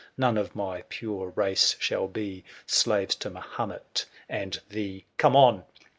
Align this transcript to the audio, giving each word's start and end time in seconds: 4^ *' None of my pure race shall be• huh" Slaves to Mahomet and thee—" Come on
4^ 0.01 0.03
*' 0.07 0.17
None 0.17 0.35
of 0.35 0.55
my 0.55 0.81
pure 0.89 1.29
race 1.35 1.75
shall 1.77 2.07
be• 2.07 2.37
huh" 2.43 2.63
Slaves 2.65 3.13
to 3.17 3.29
Mahomet 3.29 4.05
and 4.27 4.59
thee—" 4.67 5.05
Come 5.19 5.35
on 5.35 5.63